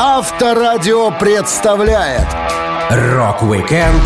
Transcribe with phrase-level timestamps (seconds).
[0.00, 2.28] Авторадио представляет
[2.88, 4.00] Rock-Weekend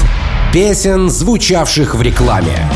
[0.50, 2.66] песен, звучавших в рекламе.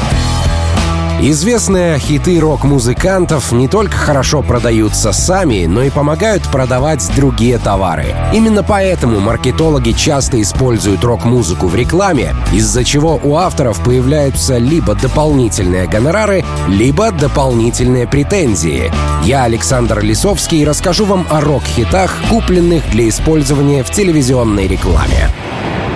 [1.19, 8.15] Известные хиты рок-музыкантов не только хорошо продаются сами, но и помогают продавать другие товары.
[8.35, 15.89] Именно поэтому маркетологи часто используют рок-музыку в рекламе, из-за чего у авторов появляются либо дополнительные
[15.89, 18.93] гонорары, либо дополнительные претензии.
[19.25, 25.31] Я, Александр Лисовский, расскажу вам о рок-хитах, купленных для использования в телевизионной рекламе.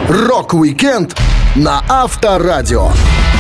[0.08, 1.14] Rock-Weekend
[1.56, 2.92] на Авторадио.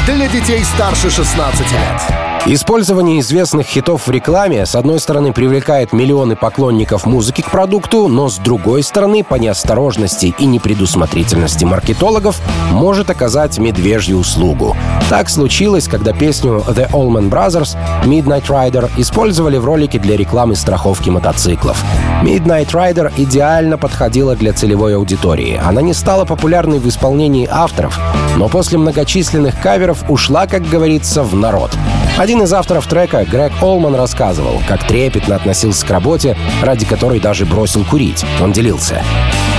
[0.06, 2.29] Для детей старше 16 лет.
[2.46, 8.30] Использование известных хитов в рекламе, с одной стороны, привлекает миллионы поклонников музыки к продукту, но
[8.30, 12.40] с другой стороны, по неосторожности и непредусмотрительности маркетологов,
[12.72, 14.74] может оказать медвежью услугу.
[15.10, 21.10] Так случилось, когда песню The Allman Brothers Midnight Rider использовали в ролике для рекламы страховки
[21.10, 21.84] мотоциклов.
[22.22, 25.60] Midnight Rider идеально подходила для целевой аудитории.
[25.62, 28.00] Она не стала популярной в исполнении авторов,
[28.36, 31.70] но после многочисленных каверов ушла, как говорится, в народ.
[32.18, 37.46] Один из авторов трека, Грег Олман, рассказывал, как трепетно относился к работе, ради которой даже
[37.46, 38.24] бросил курить.
[38.40, 39.02] Он делился.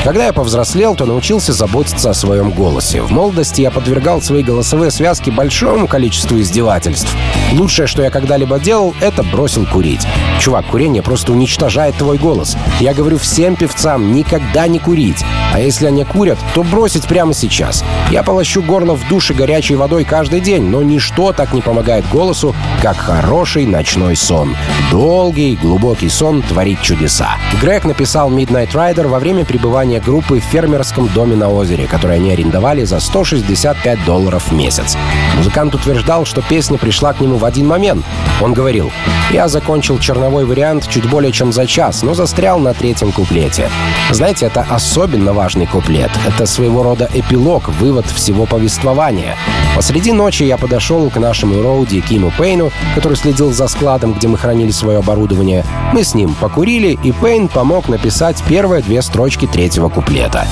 [0.04, 3.04] Когда я повзрослел, то научился заботиться о своем голосе.
[3.04, 7.16] В молодости я подвергал свои голосовые связки большому количеству издевательств.
[7.54, 10.08] Лучшее, что я когда-либо делал, это бросил курить.
[10.40, 12.58] Чувак, курение просто уничтожает твой голос.
[12.80, 15.24] Я говорю всем певцам никогда не курить.
[15.54, 17.84] А если они курят, то бросить прямо сейчас.
[18.10, 22.41] Я полощу горло в душе горячей водой каждый день, но ничто так не помогает голосу,
[22.82, 24.56] как хороший ночной сон.
[24.90, 27.38] Долгий, глубокий сон творит чудеса.
[27.62, 32.32] Грег написал Midnight Rider во время пребывания группы в фермерском доме на озере, который они
[32.32, 34.98] арендовали за 165 долларов в месяц.
[35.38, 38.06] Музыкант утверждал, что песня пришла к нему в один момент.
[38.42, 38.92] Он говорил,
[39.32, 43.70] «Я закончил черновой вариант чуть более чем за час, но застрял на третьем куплете.
[44.12, 46.12] Знаете, это особенно важный куплет.
[46.28, 49.36] Это своего рода эпилог, вывод всего повествования.
[49.76, 54.38] Посреди ночи я подошел к нашему роуди Киму Пейну, который следил за складом, где мы
[54.38, 55.64] хранили свое оборудование.
[55.94, 60.48] Мы с ним покурили, и Пейн помог написать первые две строчки третьего куплета.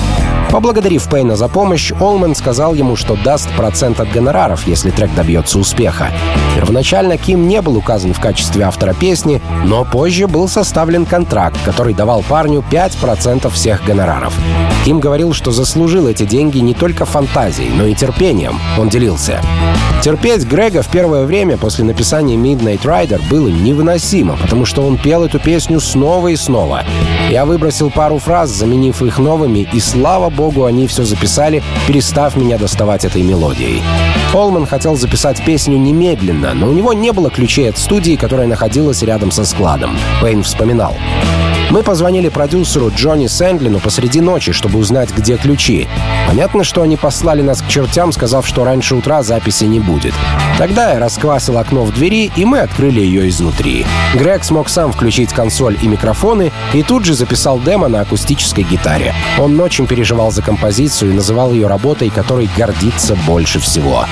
[0.50, 5.60] Поблагодарив Пейна за помощь, Олман сказал ему, что даст процент от гонораров, если трек добьется
[5.60, 6.08] успеха.
[6.56, 11.94] Первоначально Ким не был указан в качестве автора песни, но позже был составлен контракт, который
[11.94, 14.34] давал парню 5% всех гонораров.
[14.84, 18.58] Ким говорил, что заслужил эти деньги не только фантазией, но и терпением.
[18.76, 19.40] Он делился.
[20.02, 25.22] Терпеть Грега в первое время после написания Midnight Rider было невыносимо, потому что он пел
[25.24, 26.82] эту песню снова и снова.
[27.28, 32.58] Я выбросил пару фраз, заменив их новыми, и слава богу, они все записали, перестав меня
[32.58, 33.82] доставать этой мелодией.
[34.32, 39.02] Олман хотел записать песню немедленно, но у него не было ключей от студии, которая находилась
[39.02, 39.96] рядом со складом.
[40.20, 40.96] Пейн вспоминал.
[41.70, 45.86] Мы позвонили продюсеру Джонни Сэндлину посреди ночи, чтобы узнать, где ключи.
[46.26, 50.12] Понятно, что они послали нас к чертям, сказав, что раньше утра записи не будет.
[50.58, 53.86] Тогда я расквасил окно в двери, и мы открыли ее изнутри.
[54.14, 59.14] Грег смог сам включить консоль и микрофоны, и тут же записал демо на акустической гитаре.
[59.38, 64.04] Он очень переживал за композицию и называл ее работой, которой гордится больше всего.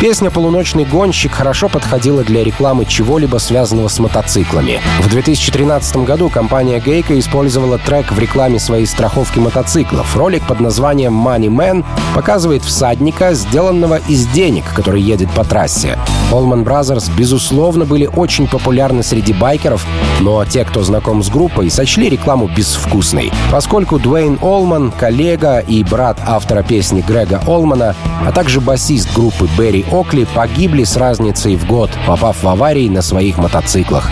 [0.00, 4.80] Песня «Полуночный гонщик» хорошо подходила для рекламы чего-либо связанного с мотоциклами.
[5.00, 10.16] В 2013 году компания Gay Лейка использовала трек в рекламе своей страховки мотоциклов.
[10.16, 11.84] Ролик под названием Money Man
[12.14, 15.98] показывает всадника, сделанного из денег, который едет по трассе.
[16.32, 19.86] Allman Brothers, безусловно, были очень популярны среди байкеров,
[20.20, 23.30] но те, кто знаком с группой, сочли рекламу безвкусной.
[23.52, 27.94] Поскольку Дуэйн Олман, коллега и брат автора песни Грега Олмана,
[28.24, 33.02] а также басист группы Берри Окли погибли с разницей в год, попав в аварии на
[33.02, 34.10] своих мотоциклах.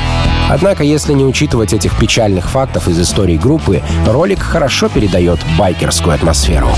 [0.48, 6.68] Однако, если не учитывать этих печальных фактов из истории группы, ролик хорошо передает байкерскую атмосферу.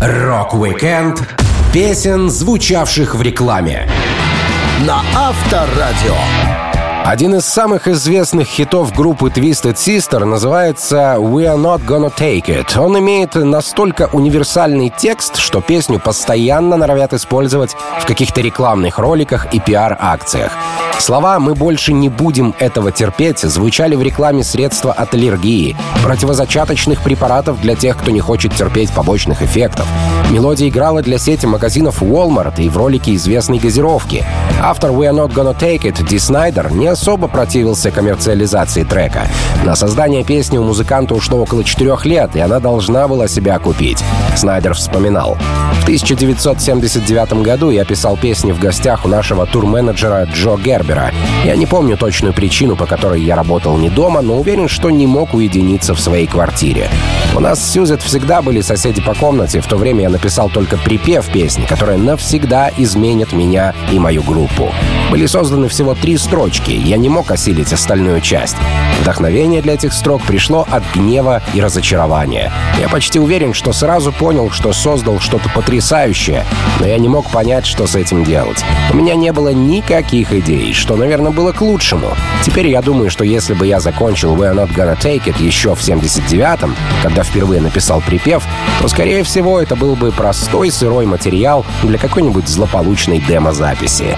[0.00, 1.22] Rock-Weekend
[1.72, 3.88] песен, звучавших в рекламе.
[4.86, 6.16] На Авторадио.
[7.04, 12.78] Один из самых известных хитов группы Twisted Sister называется «We are not gonna take it».
[12.80, 19.60] Он имеет настолько универсальный текст, что песню постоянно норовят использовать в каких-то рекламных роликах и
[19.60, 20.52] пиар-акциях.
[20.98, 27.60] Слова «мы больше не будем этого терпеть» звучали в рекламе средства от аллергии, противозачаточных препаратов
[27.60, 29.86] для тех, кто не хочет терпеть побочных эффектов,
[30.30, 34.24] Мелодия играла для сети магазинов Walmart и в ролике известной газировки.
[34.60, 39.28] Автор We Are Not Gonna Take It, Ди Снайдер, не особо противился коммерциализации трека.
[39.64, 44.02] На создание песни у музыканта ушло около четырех лет, и она должна была себя купить.
[44.36, 45.36] Снайдер вспоминал.
[45.80, 51.12] В 1979 году я писал песни в гостях у нашего турменеджера Джо Гербера.
[51.44, 55.06] Я не помню точную причину, по которой я работал не дома, но уверен, что не
[55.06, 56.88] мог уединиться в своей квартире.
[57.36, 59.60] У нас с Сюзет всегда были соседи по комнате.
[59.60, 64.72] В то время я написал только припев песни, которая навсегда изменит меня и мою группу.
[65.10, 68.56] Были созданы всего три строчки, я не мог осилить остальную часть.
[69.00, 72.52] Вдохновение для этих строк пришло от гнева и разочарования.
[72.80, 76.46] Я почти уверен, что сразу понял, что создал что-то потрясающее,
[76.80, 78.64] но я не мог понять, что с этим делать.
[78.92, 82.16] У меня не было никаких идей, что, наверное, было к лучшему.
[82.44, 85.80] Теперь я думаю, что если бы я закончил We're Not Gonna Take It еще в
[85.80, 88.44] 79-м, когда впервые написал припев,
[88.80, 94.16] то, скорее всего, это был бы простой сырой материал для какой-нибудь злополучной демо-записи.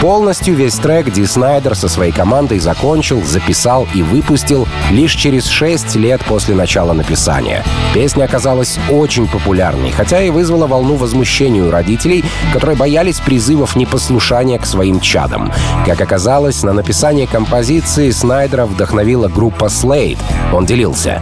[0.00, 5.94] Полностью весь трек Ди Снайдер со своей командой закончил, записал и выпустил лишь через 6
[5.96, 7.62] лет после начала написания.
[7.92, 12.24] Песня оказалась очень популярной, хотя и вызвала волну возмущения у родителей,
[12.54, 15.52] которые боялись призывов непослушания к своим чадам.
[15.84, 20.18] Как оказалось, на написание композиции Снайдера вдохновила группа Slade.
[20.54, 21.20] Он делился.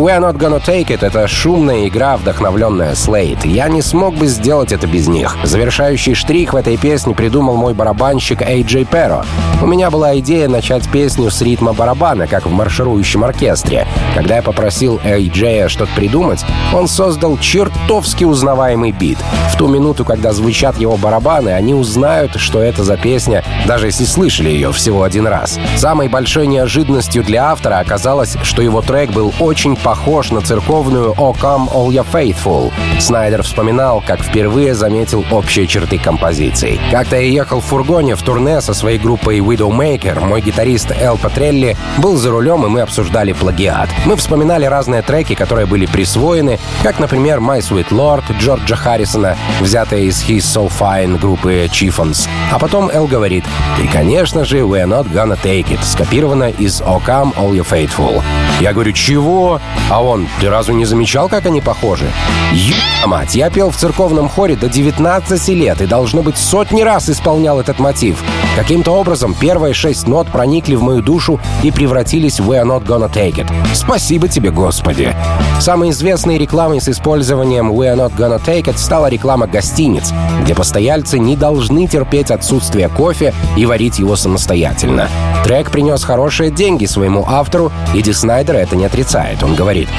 [0.00, 3.46] We're Not Gonna Take It— это шумная игра, вдохновленная Slade.
[3.46, 5.36] Я не смог бы сделать это без них.
[5.44, 9.26] Завершающий штрих в этой песне придумал мой барабанщик Эй Джей Перо.
[9.60, 13.86] У меня была идея начать песню с ритма барабана, как в марширующем оркестре.
[14.14, 19.18] Когда я попросил Эй Джея что-то придумать, он создал чертовски узнаваемый бит.
[19.52, 24.06] В ту минуту, когда звучат его барабаны, они узнают, что это за песня, даже если
[24.06, 25.58] слышали ее всего один раз.
[25.76, 31.32] Самой большой неожиданностью для автора оказалось, что его трек был очень похож на церковную «O
[31.32, 32.70] Come All Your Faithful».
[33.00, 36.78] Снайдер вспоминал, как впервые заметил общие черты композиции.
[36.92, 40.24] Как-то я ехал в фургоне в турне со своей группой Widowmaker.
[40.24, 43.88] Мой гитарист Эл Патрелли был за рулем, и мы обсуждали плагиат.
[44.04, 50.02] Мы вспоминали разные треки, которые были присвоены, как, например, My Sweet Lord Джорджа Харрисона, взятая
[50.02, 52.28] из He's So Fine группы Chiffons.
[52.52, 53.44] А потом Эл говорит,
[53.82, 58.22] и, конечно же, We're Not Gonna Take It, скопировано из O Come All You Faithful.
[58.60, 59.60] Я говорю, чего?
[59.90, 62.06] А он, ты разве не замечал, как они похожи?
[62.52, 62.74] Ё
[63.06, 67.60] мать, я пел в церковном хоре до 19 лет и, должно быть, сотни раз исполнял
[67.60, 68.22] этот мотив.
[68.56, 73.12] Каким-то образом первые шесть нот проникли в мою душу и превратились в We're Not Gonna
[73.12, 73.46] Take It.
[73.72, 75.14] Спасибо тебе, Господи!
[75.60, 80.12] Самой известной рекламой с использованием We're Not Gonna Take It стала реклама гостиниц,
[80.42, 85.08] где постояльцы не должны терпеть отсутствие кофе и варить его самостоятельно.
[85.44, 89.42] Трек принес хорошие деньги своему автору, и Ди Снайдер это не отрицает.
[89.42, 89.90] Он говорит,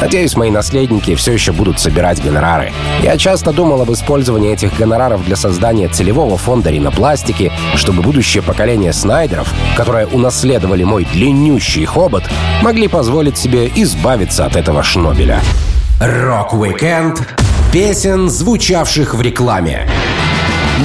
[0.00, 2.72] «Надеюсь, мои наследники все еще будут собирать гонорары.
[3.02, 8.94] Я часто думал об использовании этих гонораров для создания целевого фонда ринопластики, чтобы будущее поколение
[8.94, 12.24] Снайдеров, которое унаследовали мой длиннющий хобот,
[12.62, 15.40] могли позволить себе избавиться от этого шнобеля».
[16.00, 17.20] Rock-Weekend
[17.70, 19.86] песен, звучавших в рекламе.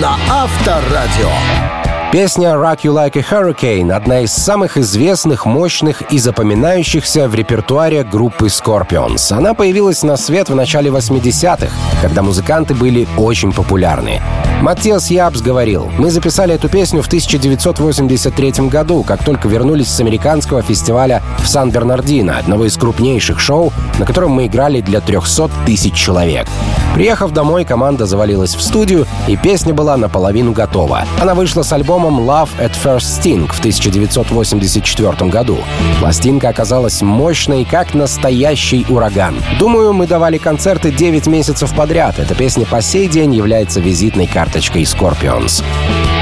[0.01, 1.74] На Авторадио.
[2.15, 8.05] Песня «Rock You Like a Hurricane»— одна из самых известных, мощных и запоминающихся в репертуаре
[8.05, 9.33] группы Scorpions.
[9.35, 11.67] Она появилась на свет в начале 80-х,
[12.01, 14.21] когда музыканты были очень популярны.
[14.61, 20.61] Матиас Ябс говорил, «Мы записали эту песню в 1983 году, как только вернулись с американского
[20.61, 26.47] фестиваля в Сан-Бернардино, одного из крупнейших шоу, на котором мы играли для 300 тысяч человек.
[26.95, 31.03] Приехав домой, команда завалилась в студию, и песня была наполовину готова.
[31.19, 35.57] Она вышла с альбомом Love at First Sting в 1984 году.
[35.99, 39.35] Пластинка оказалась мощной, как настоящий ураган.
[39.59, 42.17] Думаю, мы давали концерты 9 месяцев подряд.
[42.17, 45.65] Эта песня по сей день является визитной карточкой Scorpions.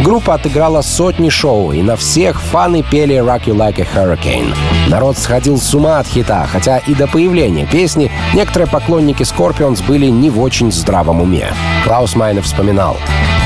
[0.03, 4.53] Группа отыграла сотни шоу, и на всех фаны пели «Rock You Like a Hurricane».
[4.89, 10.07] Народ сходил с ума от хита, хотя и до появления песни некоторые поклонники Scorpions были
[10.07, 11.53] не в очень здравом уме.
[11.85, 12.97] Клаус Майне вспоминал.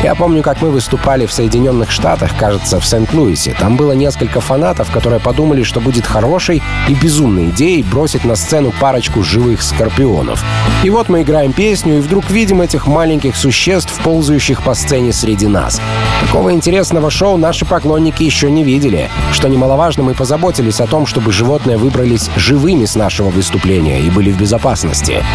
[0.03, 3.55] Я помню, как мы выступали в Соединенных Штатах, кажется, в Сент-Луисе.
[3.59, 8.71] Там было несколько фанатов, которые подумали, что будет хорошей и безумной идеей бросить на сцену
[8.79, 10.43] парочку живых скорпионов.
[10.83, 15.47] И вот мы играем песню, и вдруг видим этих маленьких существ, ползающих по сцене среди
[15.47, 15.81] нас.
[16.21, 19.10] Такого Такого интересного шоу наши поклонники еще не видели.
[19.34, 24.32] Что немаловажно, мы позаботились о том, чтобы животные выбрались живыми с нашего выступления и были
[24.32, 25.25] в безопасности.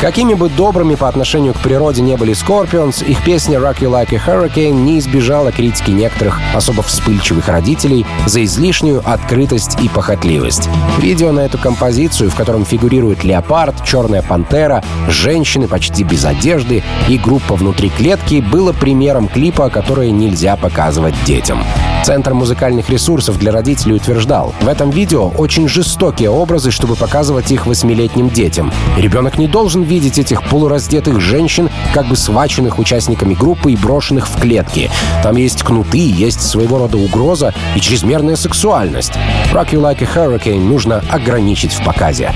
[0.00, 4.14] Какими бы добрыми по отношению к природе не были Scorpions, их песня «Rock You Like
[4.14, 10.70] a Hurricane» не избежала критики некоторых особо вспыльчивых родителей за излишнюю открытость и похотливость.
[11.00, 17.18] Видео на эту композицию, в котором фигурирует леопард, черная пантера, женщины почти без одежды и
[17.18, 21.62] группа внутри клетки, было примером клипа, который нельзя показывать детям.
[22.02, 27.66] Центр музыкальных ресурсов для родителей утверждал, в этом видео очень жестокие образы, чтобы показывать их
[27.66, 28.72] восьмилетним детям.
[28.96, 34.40] Ребенок не должен видеть этих полураздетых женщин, как бы схваченных участниками группы и брошенных в
[34.40, 34.90] клетки.
[35.22, 39.12] Там есть кнуты, есть своего рода угроза и чрезмерная сексуальность.
[39.52, 42.32] «Rock You Like a Hurricane» нужно ограничить в показе.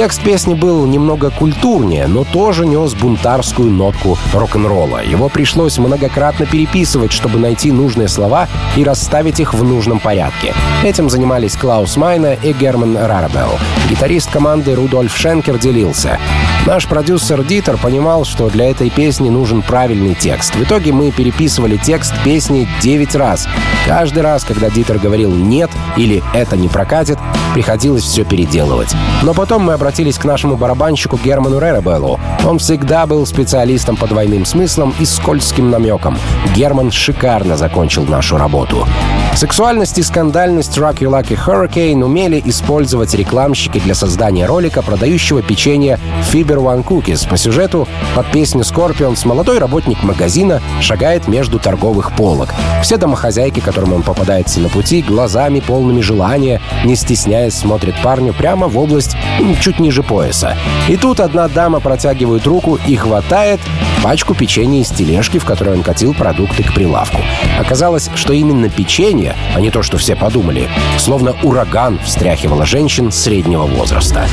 [0.00, 5.04] Текст песни был немного культурнее, но тоже нес бунтарскую нотку рок-н-ролла.
[5.04, 10.54] Его пришлось многократно переписывать, чтобы найти нужные слова и расставить их в нужном порядке.
[10.82, 13.58] Этим занимались Клаус Майна и Герман Рарабелл.
[13.90, 16.18] Гитарист команды Рудольф Шенкер делился.
[16.66, 20.54] Наш продюсер Дитер понимал, что для этой песни нужен правильный текст.
[20.54, 23.48] В итоге мы переписывали текст песни 9 раз.
[23.86, 27.18] Каждый раз, когда Дитер говорил «нет» или «это не прокатит»,
[27.54, 28.94] приходилось все переделывать.
[29.22, 32.20] Но потом мы обратились к нашему барабанщику Герману Реребеллу.
[32.44, 36.18] Он всегда был специалистом по двойным смыслам и скользким намекам.
[36.54, 38.86] Герман шикарно закончил нашу работу.
[39.34, 45.98] Сексуальность и скандальность Rock You Lucky Hurricane умели использовать рекламщики для создания ролика, продающего печенье
[46.30, 47.26] Fiber One Cookies.
[47.28, 52.54] По сюжету под песню Scorpions молодой работник магазина шагает между торговых полок.
[52.82, 58.66] Все домохозяйки, которым он попадается на пути, глазами полными желания, не стесняясь, смотрят парню прямо
[58.66, 59.16] в область
[59.60, 60.56] чуть ниже пояса.
[60.88, 63.60] И тут одна дама протягивает руку и хватает
[64.02, 67.20] пачку печенья из тележки, в которой он катил продукты к прилавку.
[67.58, 73.64] Оказалось, что именно печенье, а не то, что все подумали, словно ураган встряхивало женщин среднего
[73.64, 74.26] возраста.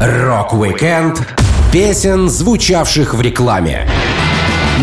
[0.00, 1.20] Рок-викенд
[1.72, 3.88] песен, звучавших в рекламе.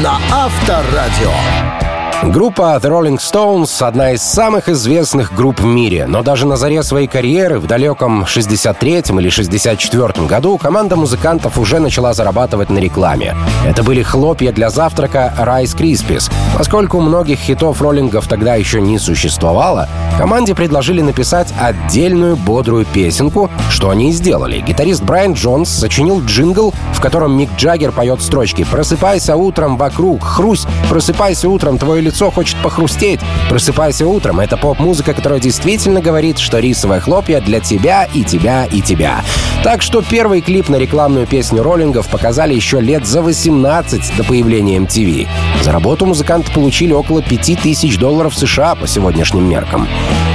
[0.01, 1.82] На Авторадио.
[2.31, 6.81] Группа The Rolling Stones— одна из самых известных групп в мире, но даже на заре
[6.81, 13.35] своей карьеры в далеком 63-м или 64-м году команда музыкантов уже начала зарабатывать на рекламе.
[13.67, 16.31] Это были хлопья для завтрака Rice Krispies.
[16.57, 23.89] Поскольку многих хитов роллингов тогда еще не существовало, команде предложили написать отдельную бодрую песенку, что
[23.89, 24.61] они и сделали.
[24.61, 30.65] Гитарист Брайан Джонс сочинил джингл, в котором Мик Джаггер поет строчки «Просыпайся утром вокруг, хрусь,
[30.89, 33.19] просыпайся утром, твое лицо лицо хочет похрустеть.
[33.49, 34.39] Просыпайся утром.
[34.39, 39.23] Это поп-музыка, которая действительно говорит, что рисовые хлопья для тебя и тебя и тебя.
[39.63, 44.77] Так что первый клип на рекламную песню роллингов показали еще лет за 18 до появления
[44.77, 45.27] MTV.
[45.63, 49.87] За работу музыканты получили около 5000 долларов США по сегодняшним меркам.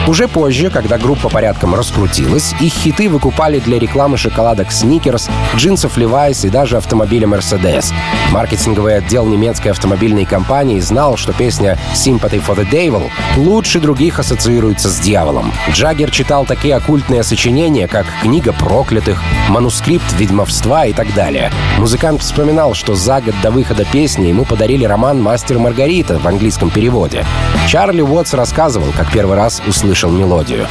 [0.08, 6.47] Уже позже, когда группа порядком раскрутилась, их хиты выкупали для рекламы шоколадок Snickers, джинсов Levi's
[6.47, 7.92] и даже автомобиля Mercedes.
[8.30, 14.89] Маркетинговый отдел немецкой автомобильной компании знал, что песня «Sympathy for the Devil» лучше других ассоциируется
[14.89, 15.53] с дьяволом.
[15.73, 21.51] Джаггер читал такие оккультные сочинения, как «Книга проклятых», «Манускрипт ведьмовства» и так далее.
[21.79, 26.71] Музыкант вспоминал, что за год до выхода песни ему подарили роман «Мастер Маргарита» в английском
[26.71, 27.25] переводе.
[27.67, 30.67] Чарли Уотс рассказывал, как первый раз услышал мелодию.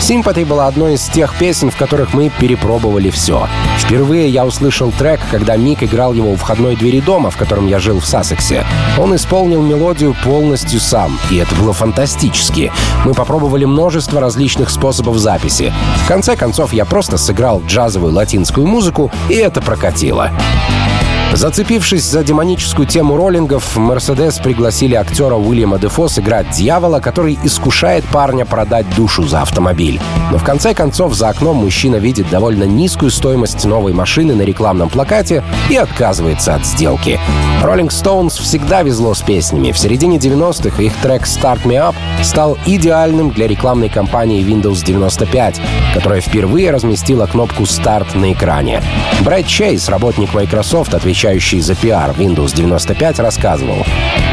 [0.00, 3.48] «Sympathy» была одной из тех песен, в которых мы перепробовали все.
[3.78, 7.78] Впервые я услышал трек, когда Мик играл его у входной двери дома, в котором я
[7.78, 8.64] жил в Сассексе.
[8.98, 12.72] Он исполнил мелодию полностью сам, и это было фантастически.
[13.04, 15.74] Мы попробовали множество различных способов записи.
[16.06, 20.30] В конце концов, я просто сыграл джазовую латинскую музыку, и это прокатило.
[21.34, 28.44] Зацепившись за демоническую тему роллингов, Мерседес пригласили актера Уильяма Дефо сыграть дьявола, который искушает парня
[28.44, 29.98] продать душу за автомобиль.
[30.30, 34.90] Но в конце концов за окном мужчина видит довольно низкую стоимость новой машины на рекламном
[34.90, 37.18] плакате и отказывается от сделки.
[37.62, 39.72] Rolling Stones всегда везло с песнями.
[39.72, 45.60] В середине 90-х их трек «Start Me Up» стал идеальным для рекламной кампании Windows 95,
[45.94, 48.82] которая впервые разместила кнопку «Start» на экране.
[49.22, 53.86] Брэд Чейз, работник Microsoft, отвечал отвечающий за пиар Windows 95, рассказывал.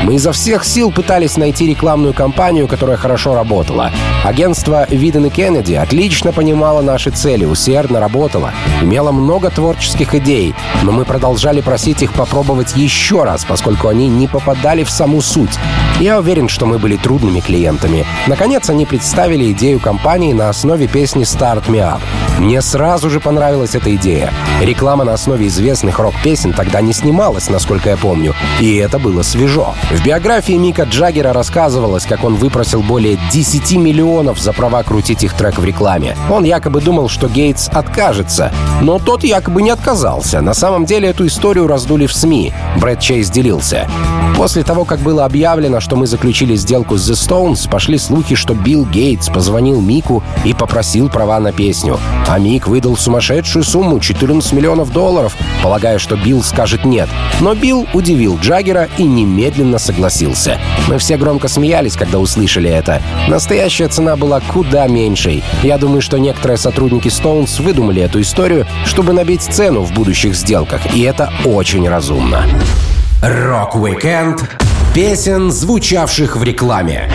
[0.04, 3.92] «Мы изо всех сил пытались найти рекламную кампанию, которая хорошо работала.
[4.24, 10.92] Агентство Виден и Кеннеди отлично понимало наши цели, усердно работало, имело много творческих идей, но
[10.92, 15.60] мы продолжали просить их попробовать еще раз, поскольку они не попадали в саму суть.
[16.00, 18.06] Я уверен, что мы были трудными клиентами.
[18.26, 22.00] Наконец, они представили идею компании на основе песни «Start Me Up».
[22.40, 24.34] Мне сразу же понравилась эта идея.
[24.62, 29.74] Реклама на основе известных рок-песен тогда не снималась, насколько я помню, и это было свежо.
[29.92, 35.34] В биографии Мика Джаггера рассказывалось, как он выпросил более 10 миллионов за права крутить их
[35.34, 36.16] трек в рекламе.
[36.30, 40.42] Он якобы думал, что Гейтс откажется, но тот якобы не отказался.
[40.42, 42.54] На самом деле эту историю раздули в СМИ.
[42.78, 43.88] Брэд Чейз делился.
[44.36, 48.54] После того, как было объявлено, что мы заключили сделку с The Stones, пошли слухи, что
[48.54, 52.00] Билл Гейтс позвонил Мику и попросил права на песню.
[52.28, 57.10] А Мик выдал сумасшедшую сумму— 14 миллионов долларов, полагая, что Билл скажет нет.
[57.42, 60.60] Но Билл удивил Джаггера и немедленно согласился.
[60.88, 63.02] Мы все громко смеялись, когда услышали это.
[63.28, 65.44] Настоящая цена была куда меньшей.
[65.64, 70.96] Я думаю, что некоторые сотрудники Stones выдумали эту историю, чтобы набить цену в будущих сделках,
[70.96, 72.44] и это очень разумно.
[73.22, 74.44] Рок-викенд
[74.94, 77.10] песен, звучавших в рекламе.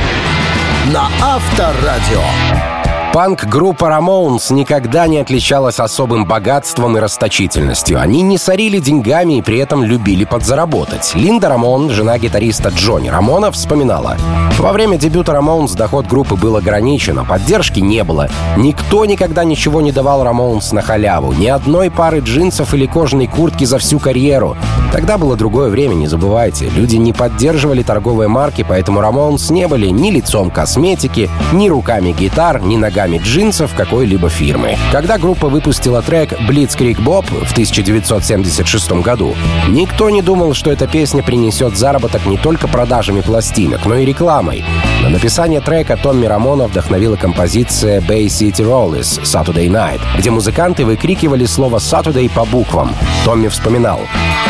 [0.92, 2.73] На Авторадио.
[3.14, 8.00] Панк-группа Ramones никогда не отличалась особым богатством и расточительностью.
[8.00, 11.12] Они не сорили деньгами и при этом любили подзаработать.
[11.14, 14.16] Линда Рамон, жена гитариста Джонни Рамона, вспоминала.
[14.58, 18.28] Во время дебюта Ramones доход группы был ограничен, а поддержки не было.
[18.56, 21.34] Никто никогда ничего не давал Ramones на халяву.
[21.34, 24.56] Ни одной пары джинсов или кожаной куртки за всю карьеру.
[24.90, 26.68] Тогда было другое время, не забывайте.
[26.70, 32.60] Люди не поддерживали торговые марки, поэтому Ramones не были ни лицом косметики, ни руками гитар,
[32.60, 34.78] ни ногами руками джинсов какой-либо фирмы.
[34.90, 39.34] Когда группа выпустила трек «Blitzkrieg Bob» в 1976 году,
[39.68, 44.64] никто не думал, что эта песня принесет заработок не только продажами пластинок, но и рекламой.
[45.02, 51.44] На написание трека Томми Рамона вдохновила композиция Bay City Rollers «Saturday Night», где музыканты выкрикивали
[51.44, 52.94] слово «Saturday» по буквам.
[53.26, 54.00] Томми вспоминал.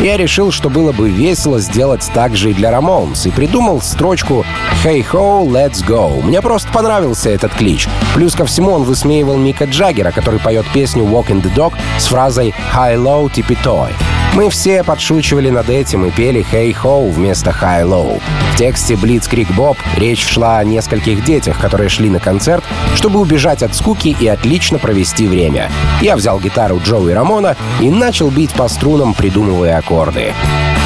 [0.01, 4.45] «Я решил, что было бы весело сделать так же и для Рамонс, и придумал строчку
[4.85, 6.23] «Hey ho, let's go».
[6.23, 7.89] Мне просто понравился этот клич.
[8.15, 11.73] Плюс ко ко всему, он высмеивал Мика Джаггера, который поет песню «Walk in the Dog»
[11.99, 13.91] с фразой «High-low tippy-toy».
[14.35, 18.21] Мы все подшучивали над этим и пели «Hey Ho» вместо «High Low».
[18.53, 22.63] В тексте «Blitzkrieg Bob» речь шла о нескольких детях, которые шли на концерт,
[22.95, 25.71] чтобы убежать от скуки и отлично провести время.
[26.03, 30.35] Я взял гитару Джоуи Рамона и начал бить по струнам, придумывая аккорды.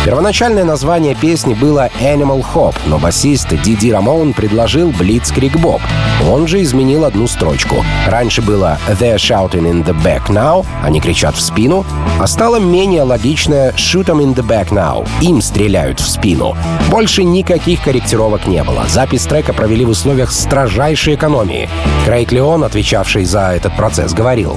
[0.08, 5.82] Первоначальное название песни было Animal Hop, но басист Диди Рамон предложил Blitzkrieg Bob.
[6.26, 7.84] Он же изменил одну строчку.
[8.06, 11.84] Раньше было They're shouting in the back now, они кричат в спину,
[12.18, 16.56] а стало менее логичное Shoot them in the back now, им стреляют в спину.
[16.90, 18.84] Больше никаких корректировок не было.
[18.88, 21.68] Запись трека провели в условиях строжайшей экономии.
[22.06, 24.56] Крейг Леон, отвечавший за этот процесс, говорил,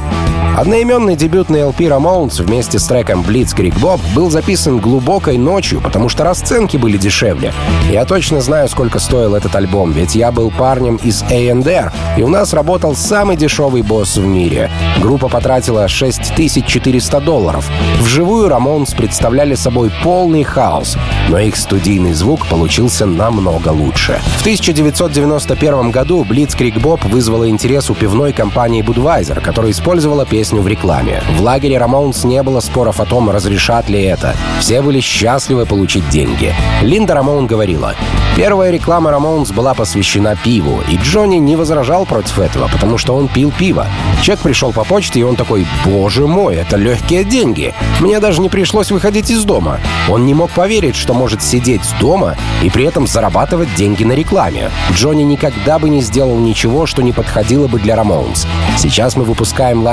[0.57, 6.25] Одноименный дебютный LP Ramones вместе с треком Blitzkrieg Bob был записан глубокой ночью, потому что
[6.25, 7.53] расценки были дешевле.
[7.89, 12.27] Я точно знаю, сколько стоил этот альбом, ведь я был парнем из A&R, и у
[12.27, 14.69] нас работал самый дешевый босс в мире.
[14.99, 17.69] Группа потратила 6400 долларов.
[18.01, 20.97] Вживую Ramones представляли собой полный хаос,
[21.29, 24.19] но их студийный звук получился намного лучше.
[24.39, 30.61] В 1991 году Blitzkrieg Bob вызвала интерес у пивной компании Budweiser, которая использовала песню песню
[30.61, 31.21] в рекламе.
[31.37, 34.35] В лагере Рамоунс не было споров о том, разрешат ли это.
[34.59, 36.55] Все были счастливы получить деньги.
[36.81, 37.93] Линда Рамоун говорила,
[38.35, 43.27] Первая реклама Рамоунс была посвящена пиву, и Джонни не возражал против этого, потому что он
[43.27, 43.85] пил пиво.
[44.21, 47.73] Чек пришел по почте, и он такой, боже мой, это легкие деньги.
[47.99, 49.79] Мне даже не пришлось выходить из дома.
[50.09, 54.71] Он не мог поверить, что может сидеть дома и при этом зарабатывать деньги на рекламе.
[54.93, 58.47] Джонни никогда бы не сделал ничего, что не подходило бы для Рамоунс.
[58.77, 59.83] Сейчас мы выпускаем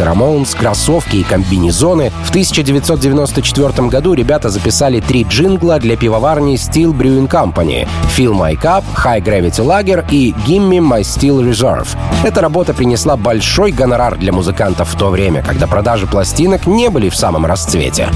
[0.00, 2.10] Рамоунс, кроссовки и комбинезоны.
[2.24, 8.84] В 1994 году ребята записали три джингла для пивоварни Steel Brewing Company, Fill My Cup,
[8.96, 11.88] High Gravity Lager и Gimme My Steel Reserve.
[12.24, 17.08] Эта работа принесла большой гонорар для музыкантов в то время, когда продажи пластинок не были
[17.08, 18.08] в самом расцвете.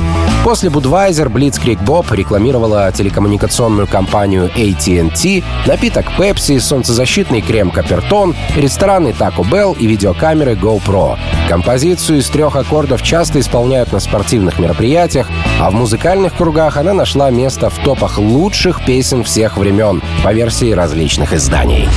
[0.44, 9.48] После Budweiser Blitzkrieg Bob рекламировала телекоммуникационную компанию AT&T, напиток Pepsi, солнцезащитный крем Капертон, рестораны Taco
[9.48, 11.18] Bell и видеокамеры GoPro.
[11.50, 17.28] Композицию из трех аккордов часто исполняют на спортивных мероприятиях, а в музыкальных кругах она нашла
[17.30, 21.88] место в топах лучших песен всех времен по версии различных изданий.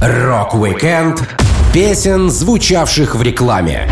[0.00, 1.20] Рок-викенд
[1.74, 3.90] песен, звучавших в рекламе.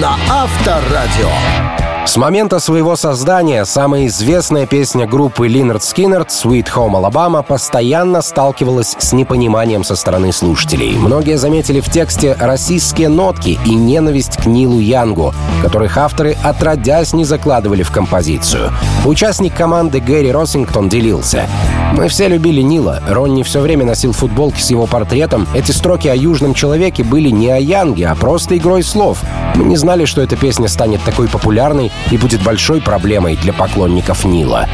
[0.00, 1.85] На Авторадио.
[2.06, 8.94] С момента своего создания самая известная песня группы Lynyrd Skynyrd «Sweet Home Alabama» постоянно сталкивалась
[8.96, 10.96] с непониманием со стороны слушателей.
[10.96, 17.24] Многие заметили в тексте расистские нотки и ненависть к Нилу Янгу, которых авторы отродясь не
[17.24, 18.70] закладывали в композицию.
[19.04, 21.48] Участник команды Гэри Росингтон делился.
[21.92, 23.02] «Мы все любили Нила.
[23.08, 25.46] Ронни все время носил футболки с его портретом.
[25.54, 29.22] Эти строки о южном человеке были не о Янге, а просто игрой слов.
[29.54, 34.24] Мы не знали, что эта песня станет такой популярной и будет большой проблемой для поклонников
[34.24, 34.68] Нила.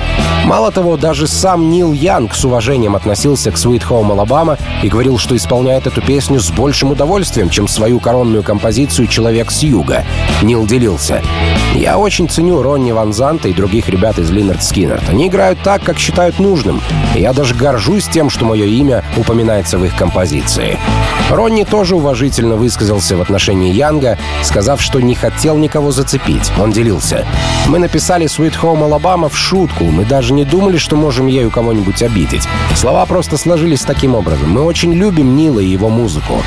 [0.44, 5.18] Мало того, даже сам Нил Янг с уважением относился к Sweet Home Alabama и говорил,
[5.18, 10.04] что исполняет эту песню с большим удовольствием, чем свою коронную композицию «Человек с юга».
[10.42, 11.22] Нил делился.
[11.76, 15.08] «Я очень ценю Ронни Ван Занта и других ребят из Линард Скиннерт.
[15.08, 16.80] Они играют так, как считают нужным.
[17.14, 20.78] Я даже горжусь тем, что мое имя упоминается в их композиции».
[21.30, 26.52] Ронни тоже уважительно высказался в отношении Янга, сказав, что не хотел никого зацепить.
[26.60, 27.24] Он делился.
[27.68, 29.84] Мы написали Sweet Home Alabama в шутку.
[29.84, 32.46] Мы даже не думали, что можем ею кого-нибудь обидеть.
[32.76, 34.50] Слова просто сложились таким образом.
[34.50, 36.42] Мы очень любим Нила и его музыку.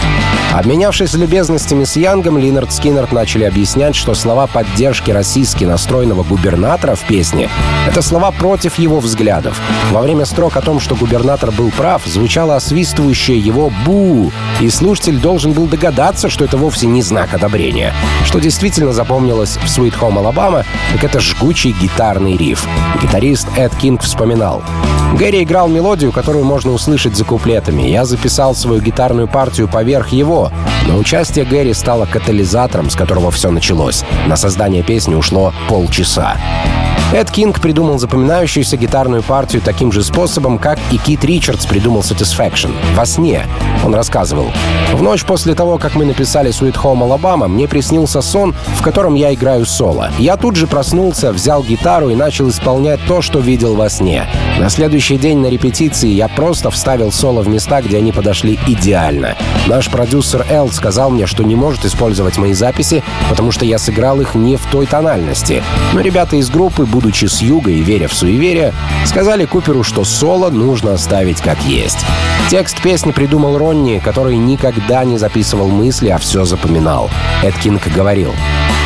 [0.53, 7.01] Обменявшись любезностями с Янгом, Линард Скиннерт начали объяснять, что слова поддержки российски настроенного губернатора в
[7.01, 7.49] песне—
[7.87, 9.59] это слова против его взглядов.
[9.91, 15.19] Во время строк о том, что губернатор был прав, звучало освистывающее его «бу», и слушатель
[15.19, 17.93] должен был догадаться, что это вовсе не знак одобрения.
[18.25, 22.67] Что действительно запомнилось в Sweet Home Alabama, так это жгучий гитарный риф.
[23.01, 24.63] Гитарист Эд Кинг вспоминал.
[25.17, 27.83] Гэри играл мелодию, которую можно услышать за куплетами.
[27.83, 30.51] Я записал свою гитарную партию поверх его,
[30.87, 34.03] но участие Гэри стало катализатором, с которого все началось.
[34.27, 36.37] На создание песни ушло полчаса.
[37.13, 42.71] Эд Кинг придумал запоминающуюся гитарную партию таким же способом, как и Кит Ричардс придумал Satisfaction—
[42.95, 43.45] во сне.
[43.83, 44.51] Он рассказывал.
[44.93, 49.15] «В ночь после того, как мы написали Sweet Home Alabama, мне приснился сон, в котором
[49.15, 50.09] я играю соло.
[50.17, 54.27] Я тут же проснулся, взял гитару и начал исполнять то, что видел во сне.
[54.59, 59.35] На следующий день на репетиции я просто вставил соло в места, где они подошли идеально.
[59.67, 64.21] Наш продюсер Эл сказал мне, что не может использовать мои записи, потому что я сыграл
[64.21, 65.63] их не в той тональности.
[65.93, 68.73] Но ребята из группы будучи с юга и веря в суеверие,
[69.05, 72.05] сказали Куперу, что соло нужно оставить как есть.
[72.49, 77.09] Текст песни придумал Ронни, который никогда не записывал мысли, а все запоминал.
[77.41, 78.33] Эд Кинг говорил,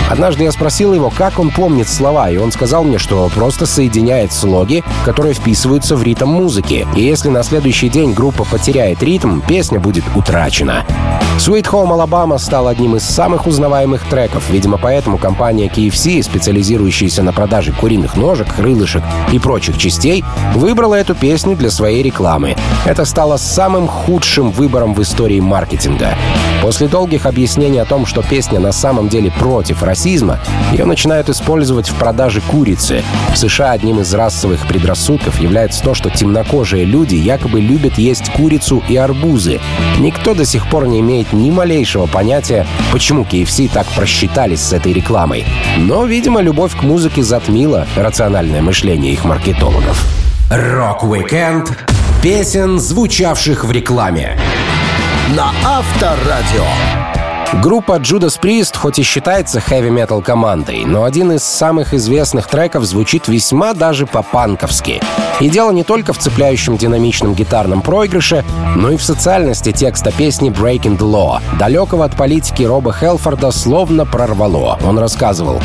[0.09, 4.33] Однажды я спросил его, как он помнит слова, и он сказал мне, что просто соединяет
[4.33, 6.87] слоги, которые вписываются в ритм музыки.
[6.95, 10.83] И если на следующий день группа потеряет ритм, песня будет утрачена.
[11.37, 14.49] Sweet Home Alabama стал одним из самых узнаваемых треков.
[14.49, 21.15] Видимо, поэтому компания KFC, специализирующаяся на продаже куриных ножек, крылышек и прочих частей, выбрала эту
[21.15, 22.57] песню для своей рекламы.
[22.85, 26.09] Это стало самым худшим выбором в истории маркетинга.
[26.61, 30.39] После долгих объяснений о том, что песня на самом деле против расизма,
[30.71, 33.03] ее начинают использовать в продаже курицы.
[33.33, 38.81] В США одним из расовых предрассудков является то, что темнокожие люди якобы любят есть курицу
[38.87, 39.59] и арбузы.
[39.99, 44.93] Никто до сих пор не имеет ни малейшего понятия, почему KFC так просчитались с этой
[44.93, 45.43] рекламой.
[45.77, 50.01] Но, видимо, любовь к музыке затмила рациональное мышление их маркетологов.
[50.49, 51.77] Рок-викенд
[52.23, 54.39] песен, звучавших в рекламе
[55.35, 57.08] на Авторадио.
[57.53, 63.27] Группа Judas Priest хоть и считается хэви-метал командой, но один из самых известных треков звучит
[63.27, 65.01] весьма даже по-панковски.
[65.39, 70.51] И дело не только в цепляющем динамичном гитарном проигрыше, но и в социальности текста песни
[70.51, 71.41] «Breaking the Law».
[71.57, 74.77] Далекого от политики Роба Хелфорда словно прорвало.
[74.85, 75.59] Он рассказывал.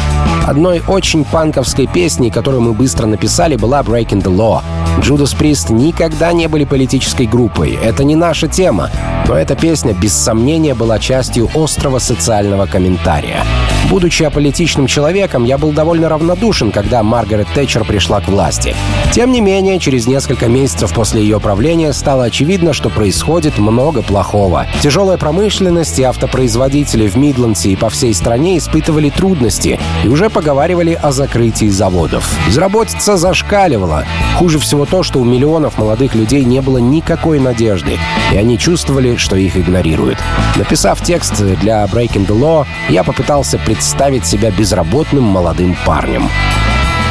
[0.47, 4.63] Одной очень панковской песней, которую мы быстро написали, была «Breaking the Law».
[4.99, 7.79] Judas Priest никогда не были политической группой.
[7.83, 8.91] Это не наша тема.
[9.27, 13.45] Но эта песня, без сомнения, была частью острого социального комментария.
[13.91, 18.75] Будучи аполитичным человеком, я был довольно равнодушен, когда Маргарет Тэтчер пришла к власти.
[19.13, 24.67] Тем не менее, через несколько месяцев после ее правления стало очевидно, что происходит много плохого.
[24.83, 30.99] Тяжелая промышленность и автопроизводители в Мидландсе и по всей стране испытывали трудности и уже поговаривали
[31.01, 32.25] о закрытии заводов.
[32.47, 34.05] Безработица зашкаливала.
[34.37, 37.99] Хуже всего то, что у миллионов молодых людей не было никакой надежды,
[38.33, 40.19] и они чувствовали, что их игнорируют.
[40.57, 46.29] Написав текст для Breaking the Law, я попытался представить себя безработным молодым парнем.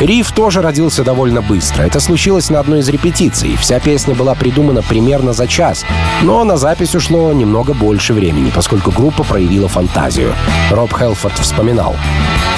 [0.04, 1.84] Риф тоже родился довольно быстро.
[1.84, 3.56] Это случилось на одной из репетиций.
[3.56, 5.86] Вся песня была придумана примерно за час,
[6.24, 10.34] но на запись ушло немного больше времени, поскольку группа проявила фантазию.
[10.72, 11.96] Роб Хелфорд вспоминал.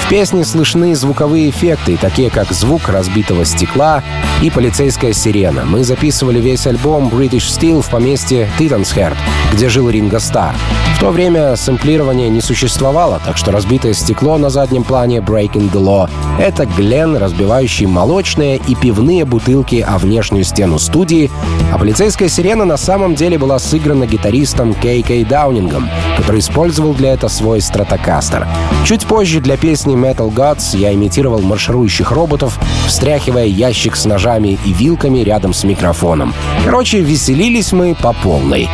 [0.04, 4.02] В песне слышны звуковые эффекты, такие как звук разбитого стекла,
[4.40, 5.64] и полицейская сирена.
[5.64, 9.16] Мы записывали весь альбом British Steel в поместье Титансхерд,
[9.52, 10.54] где жил Ринго Стар.
[10.96, 15.82] В то время сэмплирования не существовало, так что разбитое стекло на заднем плане Breaking the
[15.82, 21.30] Law— это Глен, разбивающий молочные и пивные бутылки о внешнюю стену студии,
[21.70, 27.12] а полицейская сирена на самом деле была сыграна гитаристом Кей Кей Даунингом, который использовал для
[27.12, 28.48] этого свой стратокастер.
[28.86, 34.72] Чуть позже для песни Metal Gods я имитировал марширующих роботов, встряхивая ящик с ножами и
[34.72, 36.32] вилками рядом с микрофоном.
[36.64, 38.66] Короче, веселились мы по полной.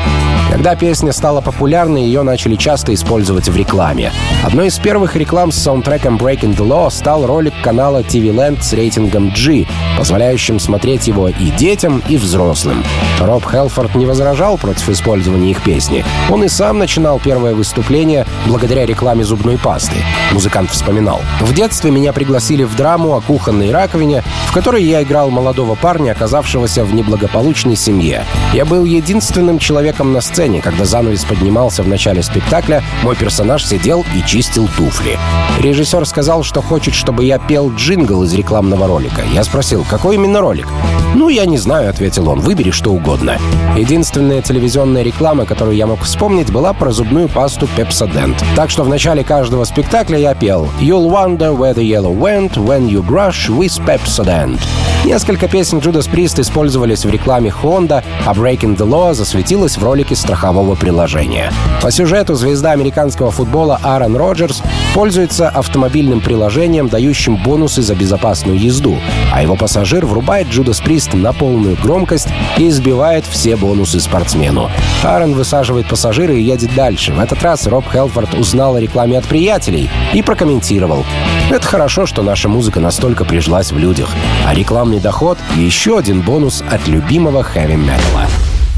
[0.52, 4.12] Когда песня стала популярной, ее начали часто использовать в рекламе.
[4.44, 8.74] Одной из первых реклам с саундтреком Breaking the Law стал ролик канала TV Land с
[8.74, 9.64] рейтингом G,
[9.96, 12.84] позволяющим смотреть его и детям, и взрослым.
[13.18, 16.04] Роб Хелфорд не возражал против использования их песни.
[16.28, 19.96] Он и сам начинал первое выступление благодаря рекламе зубной пасты.
[20.32, 21.22] Музыкант вспоминал.
[21.40, 26.12] «В детстве меня пригласили в драму о кухонной раковине, в которой я играл молодого парня,
[26.12, 28.26] оказавшегося в неблагополучной семье.
[28.52, 33.64] Я был единственным человеком на сцене, сцене, когда занавес поднимался в начале спектакля, мой персонаж
[33.64, 35.16] сидел и чистил туфли.
[35.60, 39.22] Режиссер сказал, что хочет, чтобы я пел джингл из рекламного ролика.
[39.32, 40.66] Я спросил, какой именно ролик?
[41.14, 43.36] «Ну, я не знаю»,— ответил он,— «выбери что угодно».
[43.76, 48.42] Единственная телевизионная реклама, которую я мог вспомнить, была про зубную пасту Pepsodent.
[48.56, 52.88] Так что в начале каждого спектакля я пел «You'll wonder where the yellow went when
[52.88, 54.58] you brush with Pepsodent».
[55.04, 60.14] Несколько песен Judas Priest использовались в рекламе Honda, а Breaking the Law засветилась в ролике
[60.32, 61.52] страхового приложения.
[61.82, 64.62] По сюжету звезда американского футбола Аарон Роджерс
[64.94, 68.96] пользуется автомобильным приложением, дающим бонусы за безопасную езду,
[69.30, 74.70] а его пассажир врубает Judas Priest на полную громкость и избивает все бонусы спортсмену.
[75.02, 77.12] Аарон высаживает пассажира и едет дальше.
[77.12, 81.04] В этот раз Роб Хелфорд узнал о рекламе от приятелей и прокомментировал.
[81.50, 84.08] Это хорошо, что наша музыка настолько прижилась в людях,
[84.46, 88.28] а рекламный доход— еще один бонус от любимого хэви-металла.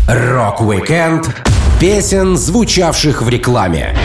[0.09, 1.29] Рок-викенд
[1.81, 3.97] песен, звучавших в рекламе.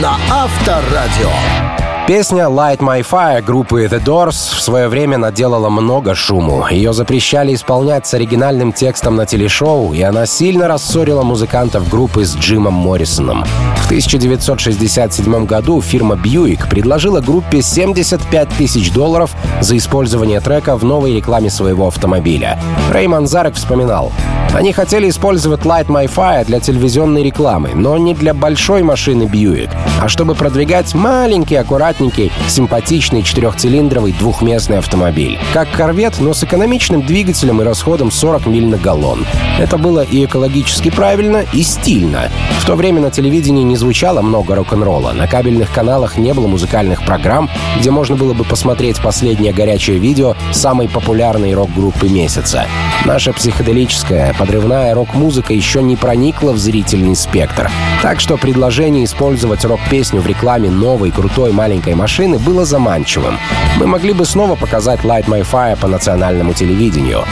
[0.00, 1.81] На Авторадио.
[2.12, 6.66] Песня «Light My Fire» группы The Doors в свое время наделала много шуму.
[6.70, 12.36] Ее запрещали исполнять с оригинальным текстом на телешоу, и она сильно рассорила музыкантов группы с
[12.36, 13.46] Джимом Моррисоном.
[13.76, 21.16] В 1967 году фирма Buick предложила группе 75 тысяч долларов за использование трека в новой
[21.16, 22.60] рекламе своего автомобиля.
[22.90, 24.12] Рэй Манзарек вспоминал,
[24.54, 29.70] «Они хотели использовать Light My Fire для телевизионной рекламы, но не для большой машины Buick,
[30.02, 31.56] а чтобы продвигать маленький,
[32.02, 35.38] аккуратненький, симпатичный четырехцилиндровый двухместный автомобиль.
[35.52, 39.24] Как корвет, но с экономичным двигателем и расходом 40 миль на галлон.
[39.58, 42.30] Это было и экологически правильно, и стильно.
[42.60, 45.12] В то время на телевидении не звучало много рок-н-ролла.
[45.12, 50.34] На кабельных каналах не было музыкальных программ, где можно было бы посмотреть последнее горячее видео
[50.52, 52.66] самой популярной рок-группы месяца.
[53.04, 57.70] Наша психоделическая, подрывная рок-музыка еще не проникла в зрительный спектр.
[58.00, 63.38] Так что предложение использовать рок-песню в рекламе новой крутой маленькой машины было заманчивым.
[63.78, 67.24] Мы могли бы снова показать Light My Fire по национальному телевидению.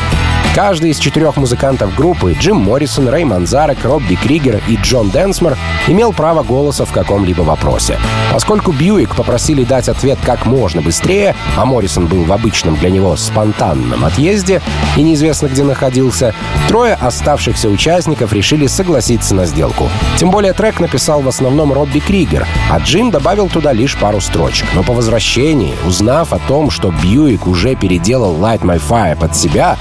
[0.55, 6.13] Каждый из четырех музыкантов группы— Джим Моррисон, Рэй Манзарек, Робби Кригер и Джон Дэнсмор— имел
[6.13, 7.99] право голоса в каком-либо вопросе.
[8.33, 13.15] Поскольку Buick попросили дать ответ как можно быстрее, а Моррисон был в обычном для него
[13.17, 14.61] спонтанном отъезде
[14.97, 16.35] и неизвестно где находился,
[16.67, 19.89] трое оставшихся участников решили согласиться на сделку.
[20.19, 24.67] Тем более трек написал в основном Робби Кригер, а Джим добавил туда лишь пару строчек.
[24.75, 29.79] Но по возвращении, узнав о том, что Бьюик уже переделал Light My Fire под себя,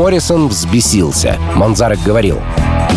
[0.00, 1.36] Моррисон взбесился.
[1.56, 2.38] Манзарек говорил.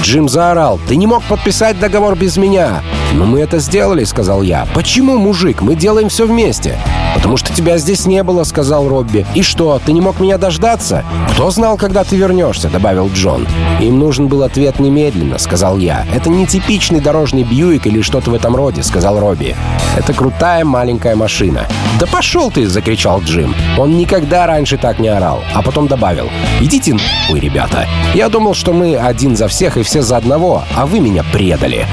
[0.02, 0.80] Джим заорал.
[0.88, 2.82] «Ты не мог подписать договор без меня!»
[3.14, 4.66] «Но мы это сделали»,— сказал я.
[4.74, 5.62] «Почему, мужик?
[5.62, 6.78] Мы делаем все вместе».
[7.14, 9.26] «Потому что тебя здесь не было»,— сказал Робби.
[9.36, 13.48] «И что, ты не мог меня дождаться?» «Кто знал, когда ты вернешься?»— добавил Джон.
[13.80, 16.06] «Им нужен был ответ немедленно»,— сказал я.
[16.14, 19.56] «Это не типичный дорожный Бьюик или что-то в этом роде»,— сказал Робби.
[19.96, 21.68] «Это крутая маленькая машина».
[22.00, 23.54] «Да пошел ты!»— закричал Джим.
[23.78, 25.44] Он никогда раньше так не орал.
[25.54, 26.30] А потом добавил.
[26.60, 27.88] «Идите нахуй, ребята.
[28.14, 31.88] Я думал, что мы один за всех и все за одного, а вы меня предали».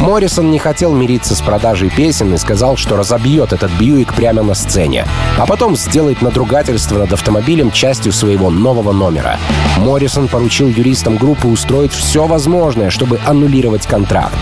[0.00, 4.54] Моррисон не хотел мириться с продажей песен и сказал, что разобьет этот Бьюик прямо на
[4.54, 5.06] сцене,
[5.38, 9.38] а потом сделает надругательство над автомобилем частью своего нового номера.
[9.78, 14.34] Моррисон поручил юристам группы устроить все возможное, чтобы аннулировать контракт.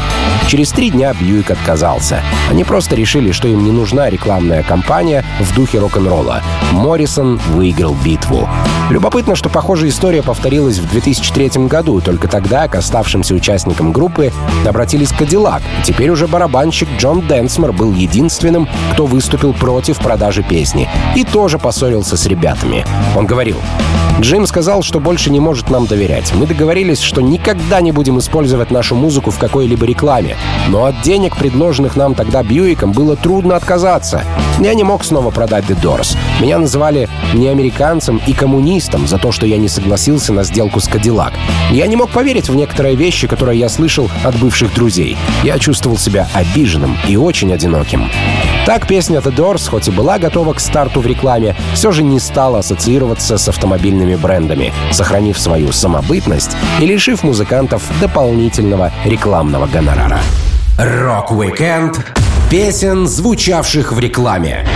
[0.48, 2.20] Через три дня Бьюик отказался.
[2.50, 6.42] Они просто решили, что им не нужна рекламная кампания в духе рок-н-ролла.
[6.72, 8.48] Моррисон выиграл битву.
[8.90, 14.32] Любопытно, что похожая история повторилась в 2003 году, только тогда к оставшимся участникам группы
[14.66, 15.12] обратились
[15.44, 15.62] Кадиллак.
[15.84, 20.88] Теперь уже барабанщик Джон Дэнсмор был единственным, кто выступил против продажи песни.
[21.14, 22.86] И тоже поссорился с ребятами.
[23.14, 23.58] Он говорил,
[24.20, 26.32] Джим сказал, что больше не может нам доверять.
[26.34, 30.36] Мы договорились, что никогда не будем использовать нашу музыку в какой-либо рекламе.
[30.68, 34.22] Но от денег, предложенных нам тогда Бьюиком, было трудно отказаться.
[34.60, 36.16] Я не мог снова продать The Doors.
[36.40, 41.32] Меня называли неамериканцем и коммунистом за то, что я не согласился на сделку с Кадиллак.
[41.70, 45.16] Я не мог поверить в некоторые вещи, которые я слышал от бывших друзей.
[45.42, 48.10] Я чувствовал себя обиженным и очень одиноким.
[48.66, 52.18] Так песня The Doors, хоть и была готова к старту в рекламе, все же не
[52.18, 60.20] стала ассоциироваться с автомобильными брендами, сохранив свою самобытность и лишив музыкантов дополнительного рекламного гонорара.
[60.78, 62.00] Рок-викенд
[62.50, 64.66] песен, звучавших в рекламе.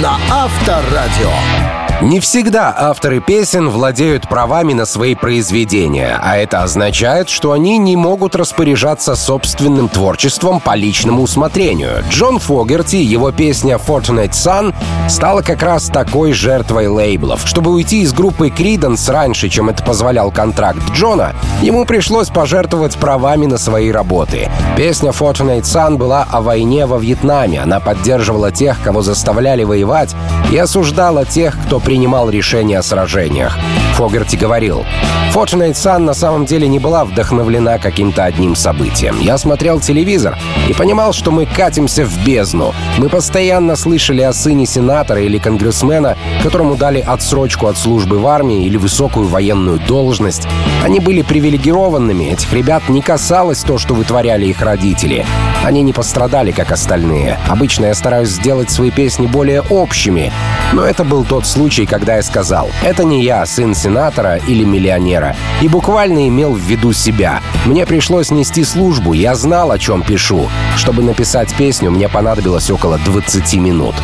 [0.00, 1.81] На Авторадио.
[2.00, 7.94] Не всегда авторы песен владеют правами на свои произведения, а это означает, что они не
[7.94, 12.02] могут распоряжаться собственным творчеством по личному усмотрению.
[12.10, 14.74] Джон Фогерти, его песня «Fortunate Son»
[15.08, 17.46] стала как раз такой жертвой лейблов.
[17.46, 23.46] Чтобы уйти из группы Creedence раньше, чем это позволял контракт Джона, ему пришлось пожертвовать правами
[23.46, 24.48] на свои работы.
[24.76, 27.60] Песня «Fortunate Son» была о войне во Вьетнаме.
[27.60, 30.16] Она поддерживала тех, кого заставляли воевать,
[30.50, 33.58] и осуждала тех, кто принимал решения о сражениях.
[33.96, 34.86] Фогерти говорил,
[35.34, 39.20] Fortunate Sun на самом деле не была вдохновлена каким-то одним событием.
[39.20, 42.74] Я смотрел телевизор и понимал, что мы катимся в бездну.
[42.98, 48.66] Мы постоянно слышали о сыне сенатора или конгрессмена, которому дали отсрочку от службы в армии
[48.66, 50.46] или высокую военную должность.
[50.84, 55.24] Они были привилегированными, этих ребят не касалось то, что вытворяли их родители.
[55.64, 57.38] Они не пострадали, как остальные.
[57.48, 60.30] Обычно я стараюсь сделать свои песни более общими,
[60.72, 65.34] но это был тот случай, когда я сказал, это не я, сын сенатора или миллионера,
[65.62, 67.40] и буквально имел в виду себя.
[67.64, 70.48] Мне пришлось нести службу, я знал, о чем пишу.
[70.76, 73.94] Чтобы написать песню, мне понадобилось около 20 минут.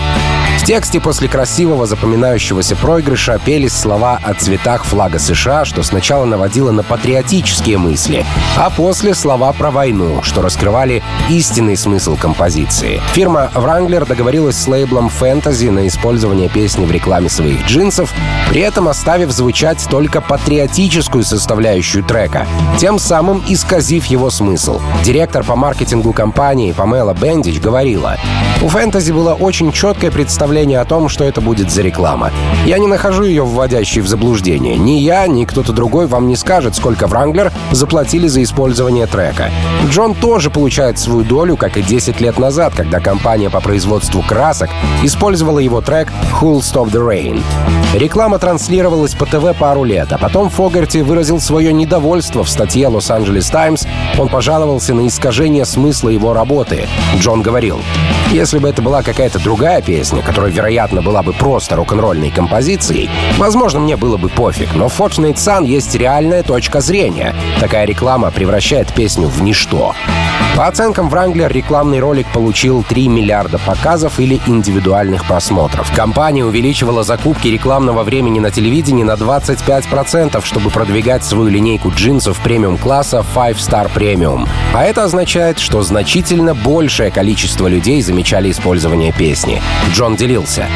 [0.69, 6.83] Тексте после красивого запоминающегося проигрыша пелись слова о цветах флага США, что сначала наводило на
[6.83, 13.01] патриотические мысли, а после слова про войну, что раскрывали истинный смысл композиции.
[13.15, 18.13] Фирма Wrangler договорилась с лейблом Fantasy на использование песни в рекламе своих джинсов,
[18.51, 24.83] при этом оставив звучать только патриотическую составляющую трека, тем самым исказив его смысл.
[25.03, 28.19] Директор по маркетингу компании Памела Бендич говорила,
[28.61, 32.33] «У Fantasy было очень четкое представление представление о том, что это будет за реклама.
[32.67, 34.77] Я не нахожу ее вводящей в заблуждение.
[34.77, 39.51] Ни я, ни кто-то другой вам не скажет, сколько Wrangler заплатили за использование трека.
[39.89, 44.71] Джон тоже получает свою долю, как и 10 лет назад, когда компания по производству красок
[45.05, 46.09] использовала его трек
[46.41, 47.41] «Who'll Stop the Rain».
[47.95, 53.51] Реклама транслировалась по ТВ пару лет, а потом Фогерти выразил свое недовольство в статье Angeles
[53.51, 53.87] Times.
[54.19, 56.87] Он пожаловался на искажение смысла его работы.
[57.17, 57.81] Джон говорил,
[58.31, 63.81] если бы это была какая-то другая песня, которая вероятно, была бы просто рок-н-ролльной композицией, возможно,
[63.81, 67.35] мне было бы пофиг, но в Fortunate Sun есть реальная точка зрения.
[67.61, 69.95] Такая реклама превращает песню в ничто.
[70.59, 75.95] По оценкам Wrangler, рекламный ролик получил 3 миллиарда показов или индивидуальных просмотров.
[75.95, 83.25] Компания увеличивала закупки рекламного времени на телевидении на 25%, чтобы продвигать свою линейку джинсов премиум-класса
[83.37, 84.49] Five Star Premium.
[84.75, 89.63] А это означает, что значительно большее количество людей замечали использование песни.
[89.93, 90.67] Джон делился.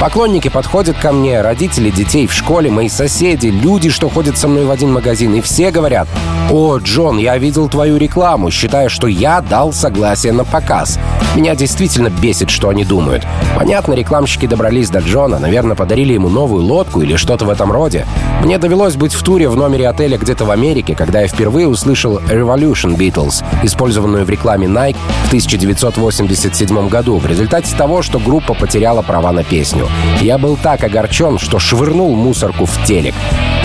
[0.00, 4.64] Поклонники подходят ко мне, родители детей в школе, мои соседи, люди, что ходят со мной
[4.64, 6.06] в один магазин, и все говорят,
[6.52, 10.98] «О, Джон, я видел твою рекламу, считая, что я дал согласие на показ».
[11.34, 13.26] Меня действительно бесит, что они думают.
[13.56, 18.06] Понятно, рекламщики добрались до Джона, наверное, подарили ему новую лодку или что-то в этом роде.
[18.42, 22.18] Мне довелось быть в туре в номере отеля где-то в Америке, когда я впервые услышал
[22.18, 29.02] Revolution Beatles, использованную в рекламе Nike в 1987 году, в результате того, что группа потеряла
[29.02, 29.88] права на песню.
[30.20, 33.14] Я был так огорчен, что швырнул мусорку в телек.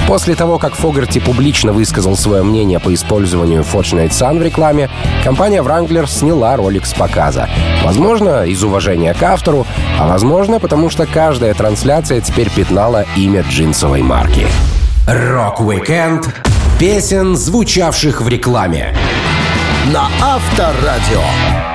[0.08, 4.90] После того, как Фогерти публично высказал свое мнение по использованию Fortunate Son в рекламе,
[5.24, 7.48] компания Wrangler сняла ролик с показа.
[7.84, 9.68] Возможно, из уважения к автору,
[10.00, 14.48] а возможно, потому что каждая трансляция теперь пятнала имя джинсовой марки.
[15.08, 16.28] Рок-викенд
[16.80, 18.96] песен, звучавших в рекламе.
[19.94, 21.69] На Авторадио.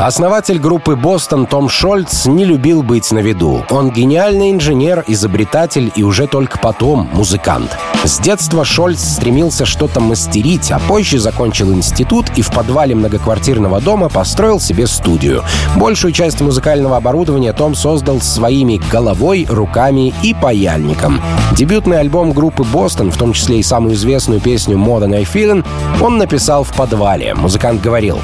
[0.00, 3.66] Основатель группы «Бостон» Том Шольц не любил быть на виду.
[3.68, 7.76] Он гениальный инженер, изобретатель и уже только потом музыкант.
[8.04, 14.08] С детства Шольц стремился что-то мастерить, а позже закончил институт и в подвале многоквартирного дома
[14.08, 15.44] построил себе студию.
[15.76, 21.20] Большую часть музыкального оборудования Том создал своими головой, руками и паяльником.
[21.52, 25.66] Дебютный альбом группы «Бостон», в том числе и самую известную песню «Modern I Feelin'»,
[26.00, 27.34] он написал в подвале.
[27.34, 28.18] Музыкант говорил,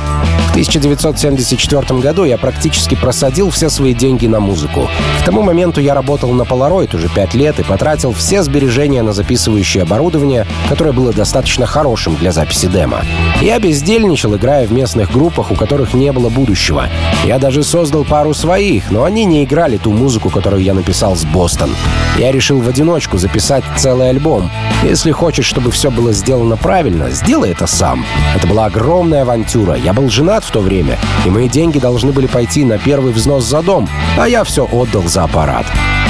[0.47, 4.89] в 1974 году я практически просадил все свои деньги на музыку.
[5.21, 9.13] К тому моменту я работал на Polaroid уже пять лет и потратил все сбережения на
[9.13, 13.03] записывающее оборудование, которое было достаточно хорошим для записи демо.
[13.41, 16.89] Я бездельничал, играя в местных группах, у которых не было будущего.
[17.25, 21.25] Я даже создал пару своих, но они не играли ту музыку, которую я написал с
[21.25, 21.71] Бостон.
[22.19, 24.51] Я решил в одиночку записать целый альбом.
[24.83, 28.05] Если хочешь, чтобы все было сделано правильно, сделай это сам.
[28.35, 29.75] Это была огромная авантюра.
[29.75, 33.45] Я был женат в то время, и мои деньги должны были пойти на первый взнос
[33.45, 35.67] за дом, а я все отдал за аппарат.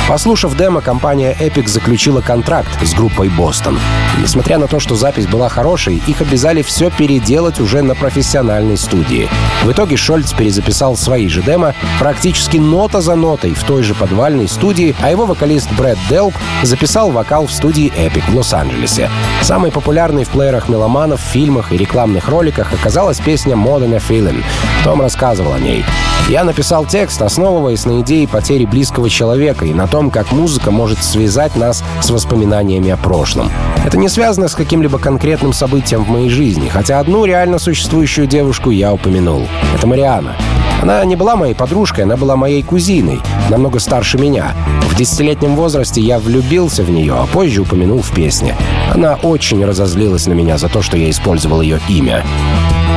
[0.08, 3.76] Послушав демо, компания Epic заключила контракт с группой Бостон.
[4.22, 9.28] Несмотря на то, что запись была хорошей, их обязали все переделать уже на профессиональной студии.
[9.64, 14.46] В итоге Шольц перезаписал свои же демо практически нота за нотой в той же подвальной
[14.46, 19.10] студии, а его вокалист Брэд Делп записал вокал в студии Epic в Лос-Анджелесе.
[19.42, 24.44] Самой популярной в плеерах меломанов, фильмах и рекламных роликах оказалась песня Modern Feeling.
[24.84, 25.84] Том рассказывал о ней.
[26.28, 31.03] Я написал текст, основываясь на идее потери близкого человека и на том, как музыка может
[31.03, 33.51] связать нас с воспоминаниями о прошлом.
[33.82, 38.68] Это не связано с каким-либо конкретным событием в моей жизни, хотя одну реально существующую девушку
[38.68, 39.49] я упомянул.
[39.74, 40.36] Это Мариана.
[40.82, 44.53] Она не была моей подружкой, она была моей кузиной, намного старше меня.
[44.82, 48.55] В десятилетнем возрасте я влюбился в нее, а позже упомянул в песне.
[48.92, 52.22] Она очень разозлилась на меня за то, что я использовал ее имя.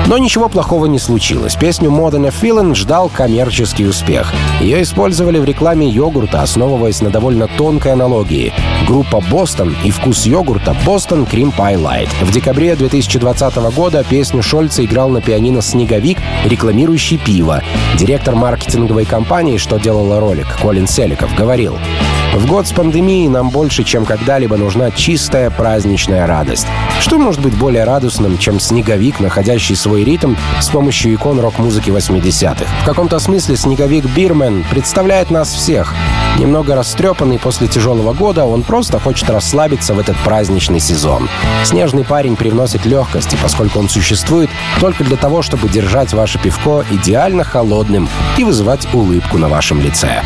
[0.09, 1.55] Но ничего плохого не случилось.
[1.55, 4.33] Песню Modern a Feeling ждал коммерческий успех.
[4.59, 8.51] Ее использовали в рекламе йогурта, основываясь на довольно тонкой аналогии.
[8.87, 12.09] Группа «Бостон» и вкус йогурта «Бостон Cream Pie Light».
[12.21, 17.61] В декабре 2020 года песню Шольца играл на пианино «Снеговик», рекламирующий пиво.
[17.95, 21.77] Директор маркетинговой компании, что делала ролик, Колин Селиков, говорил,
[22.33, 26.67] в год с пандемией нам больше, чем когда-либо нужна чистая праздничная радость.
[26.99, 32.65] Что может быть более радостным, чем снеговик, находящий свой ритм с помощью икон рок-музыки 80-х?
[32.81, 35.93] В каком-то смысле снеговик Бирмен представляет нас всех.
[36.37, 41.27] Немного растрепанный после тяжелого года, он просто хочет расслабиться в этот праздничный сезон.
[41.63, 47.43] Снежный парень привносит легкости, поскольку он существует только для того, чтобы держать ваше пивко идеально
[47.43, 50.21] холодным и вызывать улыбку на вашем лице.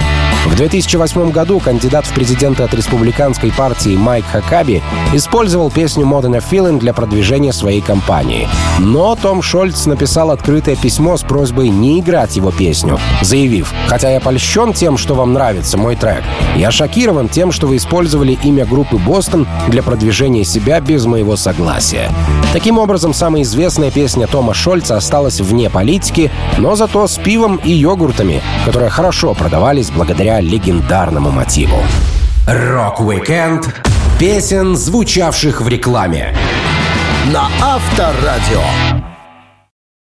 [0.46, 4.84] В 2008 году кандидат в президенты от республиканской партии Майк Хакаби
[5.14, 8.48] использовал песню Modern Feeling для продвижения своей кампании.
[8.80, 14.20] Но Том Шольц написал открытое письмо с просьбой не играть его песню, заявив, «Хотя я
[14.20, 16.24] польщен тем, что вам нравится мой трек,
[16.56, 22.10] я шокирован тем, что вы использовали имя группы «Boston» для продвижения себя без моего согласия».
[22.52, 27.72] Таким образом, самая известная песня Тома Шольца осталась вне политики, но зато с пивом и
[27.72, 29.90] йогуртами, которые хорошо продавались
[30.34, 31.78] благодаря легендарному мотиву.
[32.48, 33.68] Рок-викенд
[34.20, 36.36] песен, звучавших в рекламе.
[37.32, 39.03] На Авторадио.